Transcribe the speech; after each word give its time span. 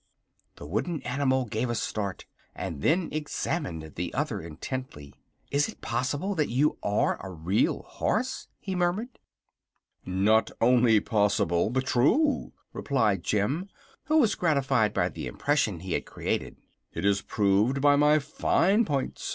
The 0.55 0.65
wooden 0.65 1.03
animal 1.03 1.45
gave 1.45 1.69
a 1.69 1.75
start, 1.75 2.25
and 2.55 2.81
then 2.81 3.09
examined 3.11 3.93
the 3.93 4.11
other 4.15 4.41
intently. 4.41 5.13
"Is 5.51 5.69
it 5.69 5.79
possible 5.81 6.33
that 6.33 6.49
you 6.49 6.79
are 6.81 7.23
a 7.23 7.29
Real 7.29 7.83
Horse?" 7.83 8.47
he 8.59 8.73
murmured. 8.73 9.19
"Not 10.03 10.49
only 10.59 10.99
possible, 11.01 11.69
but 11.69 11.85
true," 11.85 12.51
replied 12.73 13.23
Jim, 13.23 13.69
who 14.05 14.17
was 14.17 14.33
gratified 14.33 14.91
by 14.91 15.07
the 15.07 15.27
impression 15.27 15.81
he 15.81 15.93
had 15.93 16.07
created. 16.07 16.57
"It 16.91 17.05
is 17.05 17.21
proved 17.21 17.79
by 17.79 17.95
my 17.95 18.17
fine 18.17 18.85
points. 18.85 19.29